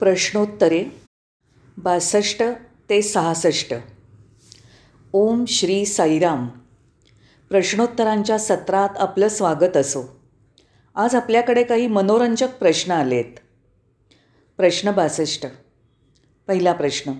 [0.00, 0.84] प्रश्नोत्तरे
[1.78, 2.42] बासष्ट
[2.90, 3.74] ते सहासष्ट.
[5.12, 6.46] ओम श्री साईराम.
[7.50, 10.20] प्रश्नोत्तरांच्या सत्रात आपलं स्वागत असो.
[10.94, 13.24] आज आपल्याकडे काही मनोरंजक प्रश्न आलेत.
[14.56, 15.46] प्रश्न बासष्ट.
[16.46, 17.12] पहिला प्रश्न.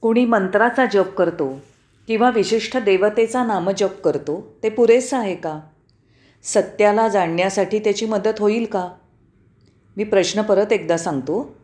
[0.00, 1.60] कुणी मंत्राचा जप करतो
[2.06, 5.60] किंवा विशिष्ट देवतेचा नामजप करतो ते पुरेसं आहे का?
[6.42, 8.92] सत्याला जाणण्यासाठी त्याची मदत होईल का?
[9.96, 11.61] मी प्रश्न परत एकदा सांगतो.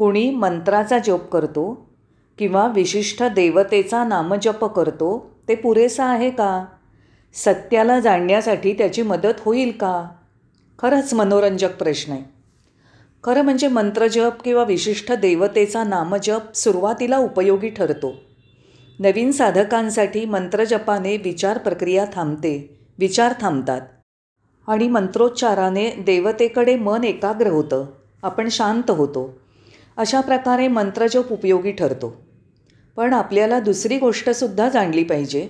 [0.00, 1.90] कुणी मंत्राचा जप करतो
[2.38, 6.64] किंवा विशिष्ट देवतेचा नामजप करतो ते पुरेसं आहे का?
[7.34, 10.08] सत्याला जाणण्यासाठी त्याची मदत होईल का?
[10.78, 12.22] खरंच मनोरंजक प्रश्न आहे.
[13.24, 18.12] खरं म्हणजे मंत्रजप किंवा विशिष्ट देवतेचा नामजप सुरुवातीला उपयोगी ठरतो.
[19.00, 23.80] नवीन साधकांसाठी मंत्रजपाने विचार प्रक्रिया थांबते विचार थांबतात.
[24.66, 27.86] आणि मंत्रोच्चाराने देवतेकडे मन एकाग्र होतं
[28.22, 29.40] आपण शांत होतो.
[29.96, 32.16] अशा प्रकारे मंत्रजप उपयोगी ठरतो.
[32.96, 35.46] पण आपल्याला दुसरी गोष्टसुद्धा जाणली पाहिजे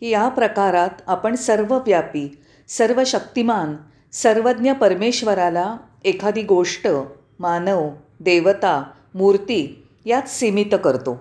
[0.00, 3.76] की या प्रकारात आपण सर्वव्यापी सर्व शक्तिमान
[4.12, 6.88] सर्वज्ञ परमेश्वराला एखादी गोष्ट
[7.38, 7.88] मानव
[8.20, 8.82] देवता
[9.14, 11.20] मूर्ती यात सीमित करतो.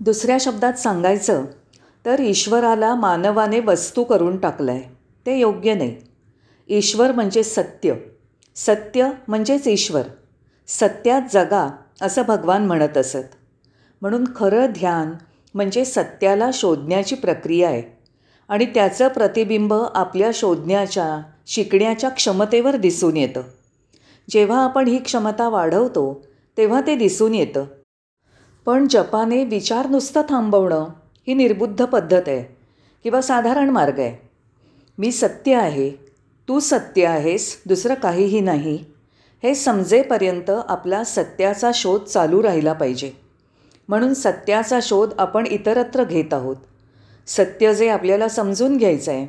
[0.00, 1.44] दुसऱ्या शब्दात सांगायचं
[2.06, 4.96] तर ईश्वराला मानवाने वस्तू करून टाकलं आहे
[5.26, 5.96] ते योग्य नाही.
[6.68, 7.94] ईश्वर म्हणजे सत्य
[8.56, 10.02] सत्य म्हणजेच ईश्वर.
[10.68, 11.70] सत्यात जगा
[12.02, 13.34] असं भगवान म्हणत असत.
[14.00, 15.14] म्हणून खरं ध्यान
[15.54, 17.98] म्हणजे सत्याला शोधण्याची प्रक्रिया आहे.
[18.48, 23.42] आणि त्याचं प्रतिबिंब आपल्या शोधण्याच्या शिकण्याच्या क्षमतेवर दिसून येतं.
[24.30, 27.64] जेव्हा आपण ही क्षमता वाढवतो तेव्हा ते दिसून येतं.
[28.66, 30.84] पण जपाने विचार नुसतं थांबवणं
[31.26, 32.56] ही निर्बुद्ध पद्धत आहे
[33.02, 34.28] किंवा साधारण मार्ग आहे.
[34.98, 35.90] मी सत्य आहे
[36.48, 38.84] तू सत्य आहेस दुसरं काहीही नाही.
[39.42, 43.12] हे समजेपर्यंत आपला सत्याचा शोध चालू राहिला पाहिजे.
[43.88, 46.56] म्हणून सत्याचा शोध आपण इतरत्र घेत आहोत.
[47.26, 49.26] सत्य जे आपल्याला समजून घ्यायचं आहे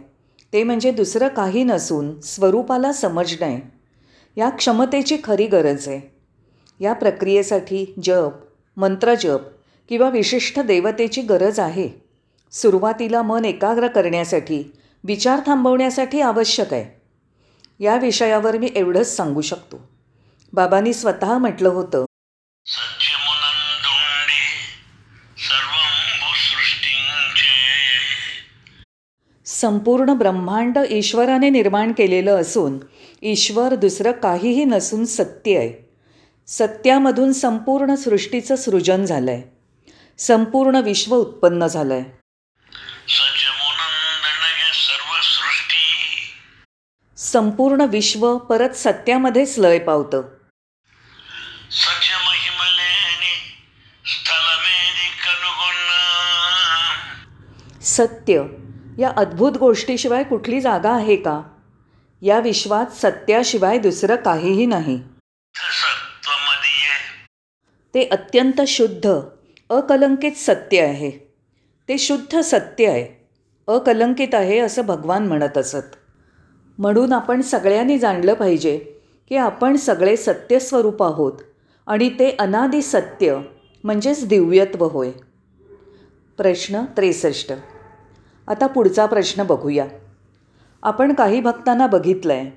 [0.54, 3.46] ते म्हणजे दुसरं काही नसून स्वरूपाला समजणं.
[3.46, 3.62] आहे
[4.38, 6.16] या क्षमतेची खरी गरज आहे.
[6.80, 8.32] या प्रक्रियेसाठी जप
[8.78, 9.40] मंत्रजप
[9.90, 11.90] किंवा विशिष्ट देवतेची गरज आहे.
[12.52, 14.64] सुरुवातीला मन एकाग्र करण्यासाठी
[15.04, 17.02] विचार थांबवण्यासाठी आवश्यक आहे.
[17.80, 19.99] या विषयावर मी एवढंच सांगू शकतो.
[20.54, 22.06] बाबांनी स्वतः म्हटलं होतं.
[29.46, 32.80] संपूर्ण ब्रह्मांड ईश्वराने निर्माण केलेलं असून
[33.22, 35.90] ईश्वर दुसरं काहीही नसून सत्य आहे.
[36.48, 39.44] सत्यामधून संपूर्ण सृष्टीचं सृजन झालं आहे
[40.18, 42.20] संपूर्ण विश्व उत्पन्न झालं आहे
[47.18, 50.39] संपूर्ण विश्व परत सत्यामध्येच लय पावतं.
[58.00, 58.44] सत्य
[59.00, 61.42] या अद्भुत गोष्टीशिवाय कुठली जागा आहे का?
[62.22, 65.02] या विश्वात सत्याशिवाय दुसरं काहीही नाही.
[67.94, 69.20] ते अत्यंत शुद्ध
[69.70, 71.12] अकलंकित सत्य आहे.
[71.90, 73.28] ते शुद्ध सत्य आहे.
[73.68, 75.96] अकलंकित आहे असं भगवान म्हणत असत.
[76.78, 78.78] म्हणून आपण सगळ्यांनी जाणलं पाहिजे
[79.30, 81.34] की आपण सगळे सत्यस्वरूप आहोत
[81.88, 83.40] आणि ते अनादि सत्य
[83.84, 85.12] म्हणजेच दिव्यत्व होय.
[86.38, 87.54] प्रश्न त्रेसष्ट.
[88.50, 89.86] आता पुढचा प्रश्न बघूया.
[90.84, 92.50] आपण काही भक्तांना बघितलं आहे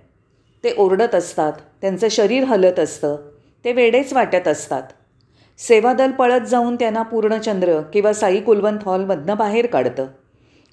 [0.64, 3.16] ते ओरडत असतात त्यांचं शरीर हलत असतं
[3.64, 4.82] ते वेडेच वाटत असतात.
[5.58, 10.06] सेवादल पळत जाऊन त्यांना पूर्णचंद्र किंवा साई कुलवंत हॉलमधनं बाहेर काढतं.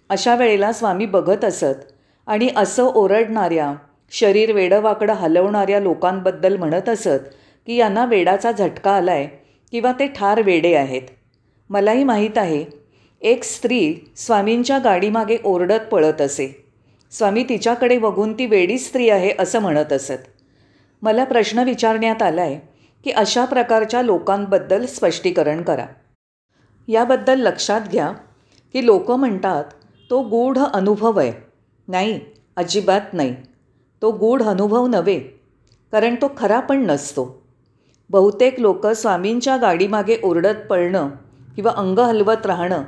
[0.10, 1.92] अशा वेळेला स्वामी बघत असत
[2.28, 3.74] आणि असं ओरडणाऱ्या
[4.12, 7.30] शरीर वेडंवाकडं हलवणाऱ्या लोकांबद्दल म्हणत असत
[7.68, 9.28] की यांना वेडाचा झटका आला आहे
[9.72, 11.02] किंवा ते ठार वेडे आहेत.
[11.70, 12.64] मलाही माहीत आहे
[13.22, 16.66] एक स्त्री स्वामींच्या गाडीमागे ओरडत पळत असे.
[17.12, 20.28] स्वामी तिच्याकडे बघून ती वेडी स्त्री आहे असं म्हणत असत.
[21.02, 22.60] मला प्रश्न विचारण्यात आला आहे
[23.04, 25.86] की अशा प्रकारच्या लोकांबद्दल स्पष्टीकरण करा.
[26.88, 28.12] याबद्दल लक्षात घ्या
[28.74, 29.64] की लोक म्हणतात
[30.10, 31.34] तो गूढ अनुभव आहे.
[31.88, 32.20] नाही
[32.56, 33.36] अजिबात नाही.
[34.02, 35.20] तो गूढ अनुभव नव्हे
[35.92, 37.44] कारण तो खरा पण नसतो.
[38.10, 41.10] बहुतेक लोक स्वामींच्या गाडीमागे ओरडत पळणं
[41.56, 42.84] किंवा अंग हलवत राहणं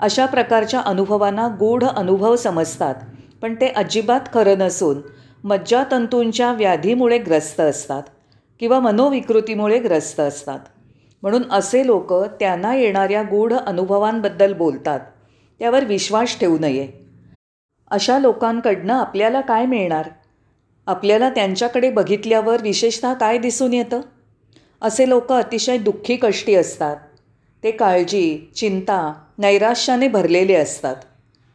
[0.00, 2.94] अशा प्रकारच्या अनुभवांना गूढ अनुभव समजतात
[3.42, 5.00] पण ते अजिबात खरं नसून
[5.44, 8.02] मज्जातंतूंच्या व्याधीमुळे ग्रस्त असतात
[8.60, 10.58] किंवा मनोविकृतीमुळे ग्रस्त असतात.
[11.22, 15.00] म्हणून असे लोक त्यांना येणाऱ्या गूढ अनुभवांबद्दल बोलतात
[15.58, 16.88] त्यावर विश्वास ठेवू नये.
[17.90, 20.08] अशा लोकांकडनं आपल्याला काय मिळणार?
[20.86, 24.00] आपल्याला त्यांच्याकडे बघितल्यावर विशेषतः काय दिसून येतं?
[24.82, 26.96] असे लोक अतिशय दुःखी कष्टी असतात.
[27.64, 30.96] ते काळजी चिंता नैराश्याने भरलेले असतात.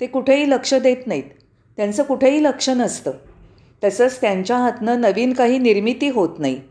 [0.02, 1.24] ते कुठेही लक्ष देत नाहीत.
[1.78, 3.12] त्यांचं कुठेही लक्ष नसतं.
[3.84, 6.62] तसंच त्यांच्या हातनं नवीन काही निर्मिती होत नाही.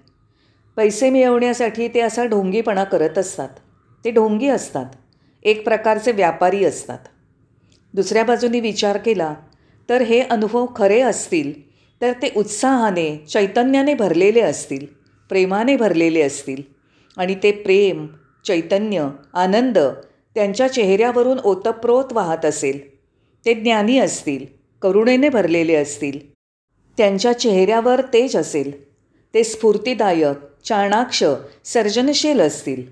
[0.76, 3.48] पैसे मिळवण्यासाठी ते असा ढोंगीपणा करत असतात.
[4.04, 4.86] ते ढोंगी असतात.
[5.42, 6.98] एक प्रकारचे व्यापारी असतात.
[7.94, 9.34] दुसऱ्या बाजूनी विचार केला
[9.88, 11.68] तर हे अनुभव खरे असतील
[12.00, 14.86] तर ते उत्साहाने चैतन्याने भरलेले असतील
[15.28, 16.62] प्रेमाने भरलेले असतील
[17.16, 18.06] आणि ते प्रेम
[18.44, 19.78] चैतन्य आनंद
[20.34, 22.96] त्यांच्या चेहऱ्यावरून ओतप्रोत वाहत असेल.
[23.46, 24.46] ते ज्ञानी असतील
[24.82, 26.18] करुणेने भरलेले असतील.
[26.98, 28.88] त्यांच्या चेहऱ्यावर तेज असेल.
[29.34, 31.24] ते स्फूर्तिदायक चाणाक्ष
[31.64, 32.82] सर्जनशील असतील.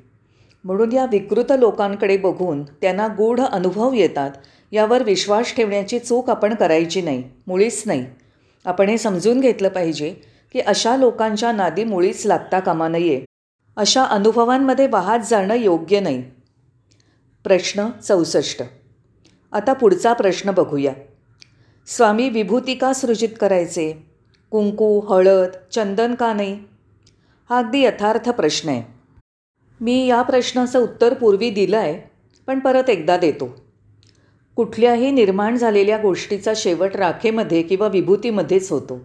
[0.64, 4.30] म्हणून या विकृत लोकांकडे बघून त्यांना गूढ अनुभव येतात.
[4.72, 8.04] यावर विश्वास ठेवण्याची चूक आपण करायची नाही मुळीच नाही.
[8.64, 10.14] आपण हे समजून घेतलं पाहिजे
[10.52, 13.24] की अशा लोकांच्या नादी मुळीच लागता कामा नये.
[13.76, 16.22] अशा अनुभवांमध्ये वाहत जाणं योग्य नाही.
[17.44, 18.62] प्रश्न चौसष्ट.
[19.52, 20.92] आता पुढचा प्रश्न बघूया.
[21.86, 24.06] स्वामी विभूती का सृजित करायचे.
[24.50, 26.60] कुंकू हळद चंदन का नाही?
[27.50, 28.82] हा अगदी यथार्थ प्रश्न आहे.
[29.80, 32.10] मी या प्रश्नाचं उत्तर पूर्वी दिलं आहे
[32.46, 33.56] पण परत एकदा देतो.
[34.56, 39.00] कुठल्याही निर्माण झालेल्या गोष्टीचा शेवट राखेमध्ये किंवा विभूतीमध्येच होतो.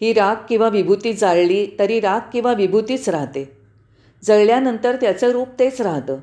[0.00, 3.61] ही राख किंवा विभूती जाळली तरी राख किंवा विभूतीच राहते.
[4.24, 6.16] जळल्यानंतर त्याचं रूप तेच राहतं.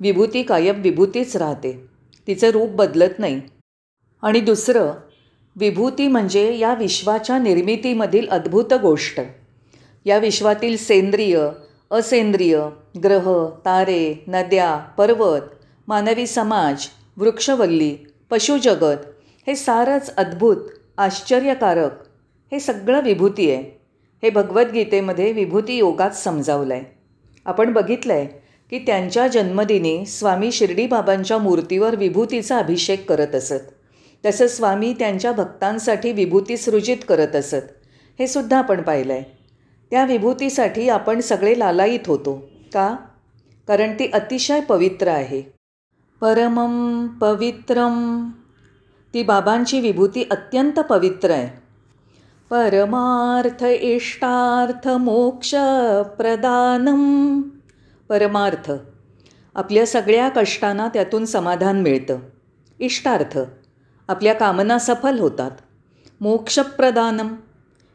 [0.00, 1.86] विभूती कायम विभूतीच राहते.
[2.26, 3.40] तिचं रूप बदलत नाही.
[4.22, 4.92] आणि दुसरं
[5.56, 9.20] विभूती म्हणजे या विश्वाच्या निर्मितीमधील अद्भुत गोष्ट.
[10.04, 11.48] या विश्वातील सेंद्रिय
[11.90, 12.60] असेंद्रिय
[13.04, 15.40] ग्रह तारे नद्या पर्वत
[15.88, 16.86] मानवी समाज
[17.16, 17.96] वृक्षवल्ली
[18.30, 18.96] पशुजगत
[19.46, 20.56] हे सारंच अद्भुत
[20.98, 21.90] आश्चर्यकारक
[22.52, 23.80] हे सगळं विभूती आहे.
[24.22, 26.97] हे भगवद्गीतेमध्ये विभूती योगात समजावलं आहे
[27.48, 28.26] आपण बघितलं आहे
[28.70, 33.70] की त्यांच्या जन्मदिनी स्वामी शिर्डीबाबांच्या मूर्तीवर विभूतीचा अभिषेक करत असत.
[34.26, 37.66] तसं स्वामी त्यांच्या भक्तांसाठी विभूती सृजित करत असत.
[38.18, 39.38] हे सुद्धा आपण पाहिलं आहे
[39.90, 42.50] त्या विभूतीसाठी आपण सगळे लालायित होतो.
[42.74, 42.96] का?
[43.68, 45.42] कारण ती अतिशय पवित्र आहे.
[46.20, 48.28] परमम पवित्रम
[49.14, 51.67] ती बाबांची विभूती अत्यंत पवित्र आहे.
[52.50, 55.54] परमार्थ इष्टार्थ मोक्ष
[56.18, 57.42] प्रदानम.
[58.08, 58.72] परमार्थ.
[59.54, 62.18] आपल्या सगळ्या कष्टांना त्यातून समाधान मिळतं.
[62.80, 63.38] इष्टार्थ.
[64.08, 65.50] आपल्या कामना सफल होतात.
[66.20, 67.28] मोक्षप्रदानम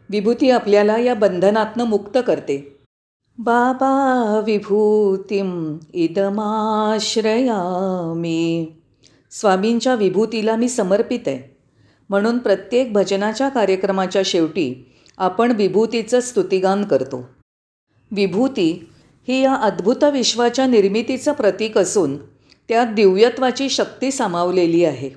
[0.10, 2.80] विभूती आपल्याला या बंधनातनं मुक्त करते.
[3.38, 8.72] बाबा विभूतीम इदमाश्रयामी.
[9.32, 11.53] स्वामींच्या विभूतीला मी समर्पित आहे.
[12.10, 17.30] म्हणून प्रत्येक भजनाच्या कार्यक्रमाच्या शेवटी आपण विभूतीचं स्तुतिगान करतो.
[18.12, 18.90] विभूती
[19.28, 22.18] ही या अद्भुत विश्वाच्या निर्मितीचं प्रतीक असून
[22.70, 25.10] त्यात दिव्यत्वाची शक्ती सामावलेली आहे.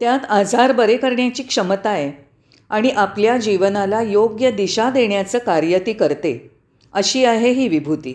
[0.00, 2.28] त्यात आजार बरे करण्याची क्षमता आहे
[2.68, 6.50] आणि आपल्या जीवनाला योग्य दिशा देण्याचं कार्य ती करते
[6.92, 8.12] अशी आहे ही विभूती.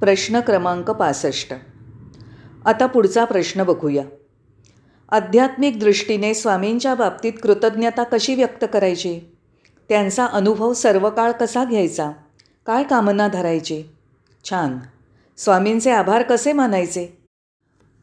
[0.00, 1.54] प्रश्न क्रमांक पासष्ट.
[2.64, 4.04] आता पुढचा प्रश्न बघूया.
[5.10, 9.20] आध्यात्मिक दृष्टीने स्वामींच्या बाबतीत कृतज्ञता कशी व्यक्त करायची?
[9.88, 12.10] त्यांचा अनुभव सर्व काळ कसा घ्यायचा?
[12.66, 13.84] काय कामना धरायची?
[14.44, 14.78] छान.
[15.36, 17.22] स्वामींचे आभार कसे मानायचे?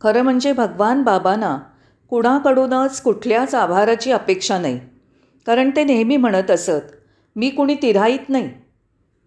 [0.02, 1.58] खरं म्हणजे भगवान बाबांना
[2.10, 4.80] कुणाकडूनच कुठल्याच आभाराची अपेक्षा नाही.
[5.46, 6.96] कारण ते नेहमी म्हणत असत
[7.36, 8.50] मी कुणी तिराईत नाही.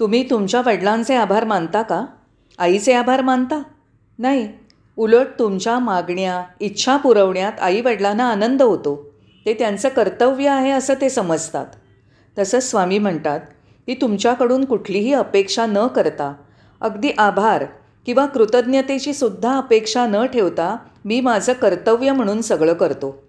[0.00, 2.04] तुम्ही तुमच्या वडिलांचे आभार मानता का?
[2.58, 3.62] आईचे आभार मानता?
[4.18, 4.52] नाही.
[5.00, 9.12] उलट तुमच्या मागण्या इच्छा पुरवण्यात आईवडिलांना आनंद होतो.
[9.46, 11.66] ते त्यांचं कर्तव्य आहे असं ते समजतात.
[12.38, 13.40] तसंच स्वामी म्हणतात
[13.86, 16.32] की तुमच्याकडून कुठलीही अपेक्षा न करता
[16.80, 17.64] अगदी आभार
[18.06, 23.22] किंवा कृतज्ञतेची सुद्धा अपेक्षा न ठेवता मी माझं कर्तव्य म्हणून सगळं करतो.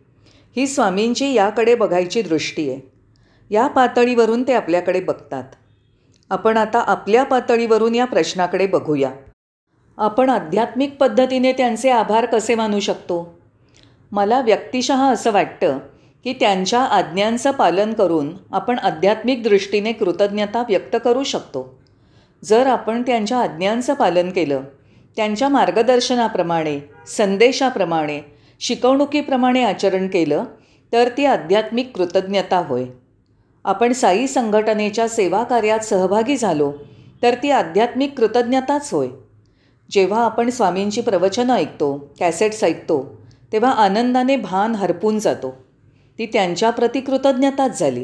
[0.56, 2.80] ही स्वामींची याकडे बघायची दृष्टी आहे.
[3.50, 5.44] या पातळीवरून ते आपल्याकडे बघतात.
[6.30, 9.12] आपण आता आपल्या पातळीवरून या प्रश्नाकडे बघूया.
[9.98, 13.40] आपण आध्यात्मिक पद्धतीने त्यांचे आभार कसे मानू शकतो?
[14.12, 15.78] मला व्यक्तिशः असं वाटतं
[16.24, 21.80] की त्यांच्या आज्ञांचं पालन करून आपण आध्यात्मिक दृष्टीने कृतज्ञता व्यक्त करू शकतो.
[22.44, 24.62] जर आपण त्यांच्या आज्ञांचं पालन केलं
[25.16, 28.22] त्यांच्या मार्गदर्शनाप्रमाणे संदेशाप्रमाणे
[28.60, 30.44] शिकवणुकीप्रमाणे आचरण केलं
[30.94, 32.86] तर ती आध्यात्मिक कृतज्ञता होय.
[33.66, 36.74] आपण साई संघटनेच्या सेवा कार्यात सहभागी झालो
[37.24, 39.08] तर ती आध्यात्मिक कृतज्ञताच होय.
[39.92, 43.22] जेव्हा आपण स्वामींची प्रवचनं ऐकतो कॅसेट्स ऐकतो
[43.52, 45.56] तेव्हा आनंदाने भान हरपून जातो.
[46.20, 48.04] ती त्यांच्याप्रती कृतज्ञताच झाली.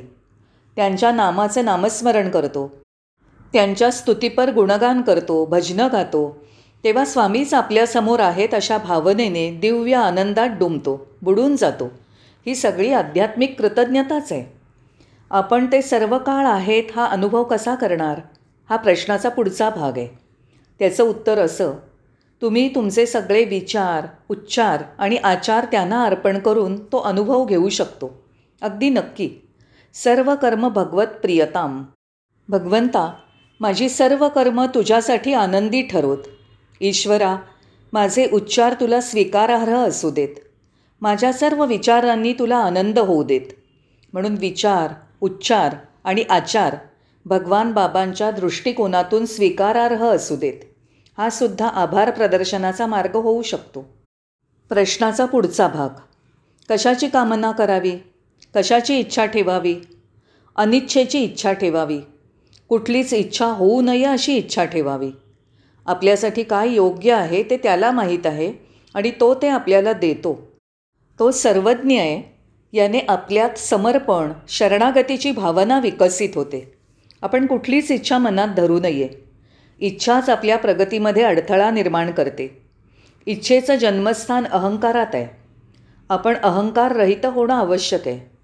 [0.75, 2.73] त्यांच्या नामाचं नामस्मरण करतो.
[3.53, 6.45] त्यांच्या स्तुतीपर गुणगान करतो भजनं गातो.
[6.83, 11.91] तेव्हा स्वामीच आपल्यासमोर आहेत अशा भावनेने दिव्य आनंदात डुंबतो बुडून जातो.
[12.45, 14.53] ही सगळी आध्यात्मिक कृतज्ञताच आहे.
[15.31, 18.21] आपण ते सर्व काळ आहेत हा अनुभव कसा करणार?
[18.69, 20.26] हा प्रश्नाचा पुढचा भाग आहे.
[20.79, 21.73] त्याचं उत्तर असं
[22.41, 28.23] तुम्ही तुमचे सगळे विचार उच्चार आणि आचार त्यांना अर्पण करून तो अनुभव घेऊ शकतो.
[28.61, 29.29] अगदी नक्की.
[29.93, 31.83] सर्व कर्म भगवत प्रियताम.
[32.49, 33.13] भगवंता
[33.59, 36.17] माझी सर्व कर्म तुझ्यासाठी आनंदी ठरोत
[36.81, 37.37] ईश्वरा
[37.93, 40.35] माझे उच्चार तुला स्वीकारार्ह असू देत.
[41.01, 43.41] माझ्या सर्व विचारांनी तुला आनंद होऊ देत.
[44.13, 46.75] म्हणून विचार उच्चार आणि आचार
[47.27, 50.53] भगवान बाबांच्या दृष्टिकोनातून स्वीकारार्ह असू देत.
[51.17, 53.97] हा सुद्धा आभार प्रदर्शनाचा मार्ग होऊ शकतो.
[54.69, 55.89] प्रश्नाचा पुढचा भाग.
[56.69, 57.91] कशाची कामना करावी?
[58.55, 59.75] कशाची इच्छा ठेवावी?
[60.55, 61.99] अनिच्छेची इच्छा ठेवावी.
[62.69, 65.11] कुठलीच इच्छा होऊ नये अशी इच्छा ठेवावी.
[65.85, 68.53] आपल्यासाठी काय योग्य आहे ते त्याला माहीत आहे
[68.93, 70.47] आणि तो ते आपल्याला देतो.
[71.19, 72.37] तो सर्वज्ञ आहे.
[72.73, 76.76] याने आपल्यात समर्पण शरणागतीची भावना विकसित होते.
[77.21, 79.09] आपण कुठलीच इच्छा मनात धरू नये.
[79.79, 82.61] इच्छाच आपल्या प्रगतीमध्ये अडथळा निर्माण करते.
[83.25, 85.27] इच्छेचं जन्मस्थान अहंकारात आहे.
[86.09, 88.37] आपण अहंकार रहित होणं आवश्यक आहे.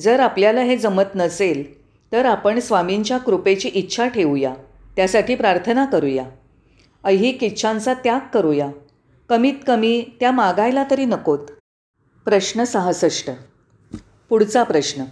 [0.00, 1.82] जर आपल्याला हे जमत नसेल
[2.12, 4.54] तर आपण स्वामींच्या कृपेची इच्छा ठेवूया.
[4.96, 6.24] त्यासाठी प्रार्थना करूया.
[7.04, 8.70] ऐहिक इच्छांचा त्याग करूया.
[9.28, 11.38] कमीत कमी त्या मागायला तरी नकोत.
[12.24, 13.30] प्रश्न सहासष्ट.
[14.28, 15.02] पुढचा प्रश्न.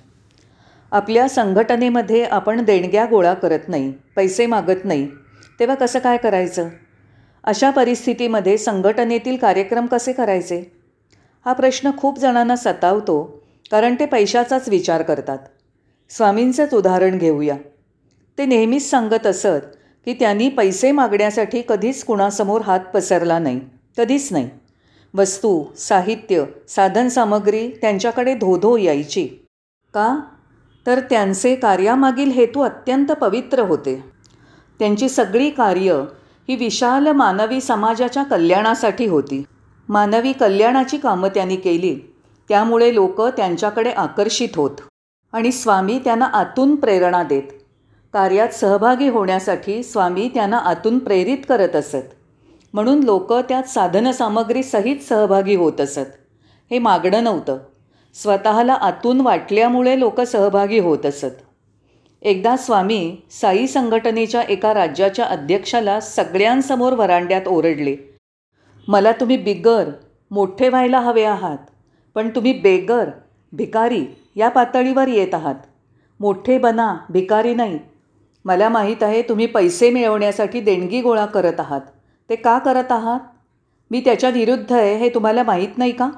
[0.92, 5.08] आपल्या संघटनेमध्ये आपण देणग्या गोळा करत नाही पैसे मागत नाही
[5.60, 6.68] तेव्हा कसं काय करायचं?
[7.44, 10.62] अशा परिस्थितीमध्ये संघटनेतील कार्यक्रम कसे करायचे?
[11.44, 13.22] हा प्रश्न खूप जणांना सतावतो
[13.70, 15.38] कारण ते पैशाचाच विचार करतात.
[16.10, 17.56] स्वामींचंच उदाहरण घेऊया.
[18.38, 23.60] ते नेहमीच सांगत असत की त्यांनी पैसे मागण्यासाठी कधीच कुणासमोर हात पसरला नाही
[23.98, 24.50] कधीच नाही.
[25.14, 29.26] वस्तू साहित्य साधनसामग्री त्यांच्याकडे धोधो यायची.
[29.94, 30.18] का?
[30.86, 34.04] तर त्यांचे कार्यामागील हेतू अत्यंत पवित्र होते.
[34.78, 36.04] त्यांची सगळी कार्य
[36.48, 39.42] ही विशाल मानवी समाजाच्या कल्याणासाठी होती.
[39.88, 41.96] मानवी कल्याणाची कामं त्यांनी केली
[42.48, 44.70] त्यामुळे लोक त्यांच्याकडे आकर्षित होत
[45.32, 47.42] आणि स्वामी त्यांना आतून प्रेरणा देत.
[48.12, 52.06] कार्यात सहभागी होण्यासाठी स्वामी त्यांना आतून प्रेरित करत असत.
[52.72, 56.12] म्हणून लोक त्यात साधनसामग्रीसहित सहभागी होत असत.
[56.70, 57.58] हे मागणं नव्हतं.
[58.22, 61.42] स्वतःला आतून वाटल्यामुळे लोक सहभागी होत असत.
[62.22, 67.96] एकदा स्वामी साई संघटनेच्या एका राज्याच्या अध्यक्षाला सगळ्यांसमोर वरांड्यात ओरडले.
[68.88, 69.84] मला तुम्ही बिगर
[70.30, 71.58] मोठे व्हायला हवे आहात
[72.14, 73.08] पण तुम्ही बेगर
[73.52, 74.04] भिकारी
[74.36, 75.54] या पातळीवर येत आहात.
[76.20, 77.78] मोठे बना भिकारी नाही.
[78.44, 81.80] मला माहीत आहे तुम्ही पैसे मिळवण्यासाठी देणगी गोळा करत आहात.
[82.30, 83.20] ते का करत आहात?
[83.90, 86.10] मी त्याच्या विरुद्ध आहे हे तुम्हाला माहीत नाही का?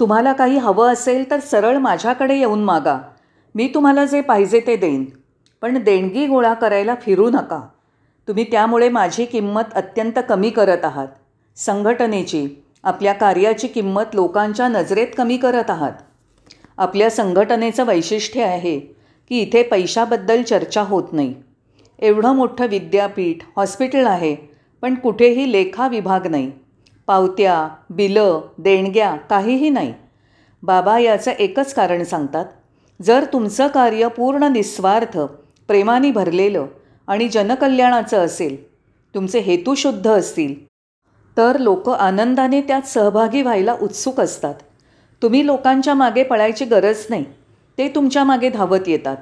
[0.00, 2.98] तुम्हाला काही हवं असेल तर सरळ माझ्याकडे येऊन मागा.
[3.54, 5.04] मी तुम्हाला जे पाहिजे ते देईन.
[5.62, 7.60] पण देणगी गोळा करायला फिरू नका.
[8.28, 11.08] तुम्ही त्यामुळे माझी किंमत अत्यंत कमी करत आहात.
[11.56, 12.48] संघटनेची
[12.84, 15.92] आपल्या कार्याची किंमत लोकांच्या नजरेत कमी करत आहात.
[16.78, 18.78] आपल्या संघटनेचं वैशिष्ट्य आहे
[19.28, 21.34] की इथे पैशाबद्दल चर्चा होत नाही.
[21.98, 24.36] एवढं मोठं विद्यापीठ हॉस्पिटल आहे
[24.82, 26.50] पण कुठेही लेखा विभाग नाही.
[27.08, 29.92] पावत्या बिलं देणग्या काहीही नाही.
[30.62, 32.44] बाबा याचं एकच कारण सांगतात.
[33.00, 35.18] जर तुमचं कार्य पूर्ण निस्वार्थ
[35.68, 36.66] प्रेमाने भरलेलं
[37.08, 38.56] आणि जनकल्याणाचं असेल
[39.14, 40.54] तुमचे हेतू शुद्ध असतील
[41.36, 44.54] तर लोक आनंदाने त्यात सहभागी व्हायला उत्सुक असतात.
[45.22, 47.24] तुम्ही लोकांच्या मागे पळायची गरज नाही.
[47.78, 49.16] ते तुमच्या मागे धावत येतात.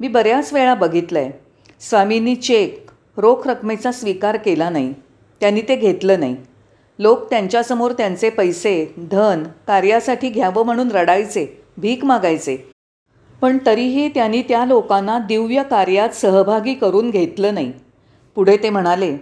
[0.00, 1.30] मी बऱ्याच वेळा बघितलं आहे
[1.80, 4.92] स्वामींनी चेक रोख रकमेचा स्वीकार केला नाही.
[5.40, 6.36] त्यांनी ते घेतलं नाही.
[7.00, 12.56] लोक त्यांच्यासमोर त्यांचे पैसे धन कार्यासाठी घ्यावं म्हणून रडायचे भीक मागायचे.
[13.40, 17.72] पण तरीही त्यांनी त्या लोकांना दिव्य कार्यात सहभागी करून घेतलं नाही.
[18.34, 19.16] पुढे ते म्हणाले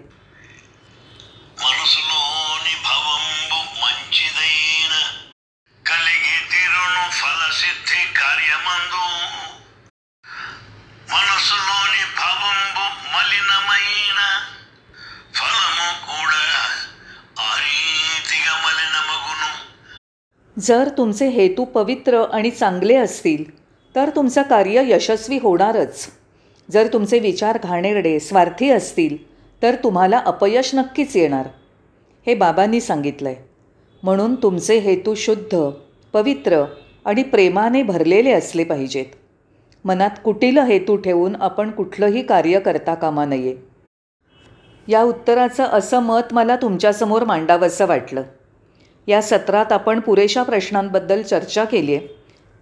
[20.61, 23.45] जर तुमचे हेतू पवित्र आणि चांगले असतील
[23.95, 26.07] तर तुमचं कार्य यशस्वी होणारच.
[26.71, 29.17] जर तुमचे विचार घाणेरडे स्वार्थी असतील
[29.63, 31.49] तर तुम्हाला अपयश नक्कीच येणार.
[32.27, 33.37] हे बाबांनी सांगितलं आहे
[34.03, 35.71] म्हणून तुमचे हेतू शुद्ध
[36.13, 36.65] पवित्र
[37.05, 39.07] आणि प्रेमाने भरलेले असले पाहिजेत.
[39.85, 43.57] मनात कुटील हेतू ठेवून आपण कुठलंही कार्य करता कामा नये.
[44.89, 48.23] या उत्तराचं असं मत मला तुमच्यासमोर मांडावंसं वाटलं.
[49.09, 52.07] या सत्रात आपण पुरेशा प्रश्नांबद्दल चर्चा केली आहे.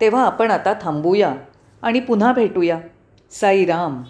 [0.00, 1.34] तेव्हा आपण आता थांबूया
[1.82, 2.78] आणि पुन्हा भेटूया.
[3.30, 4.02] साईराम.